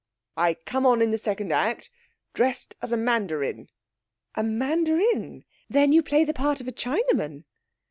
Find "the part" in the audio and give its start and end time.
6.25-6.59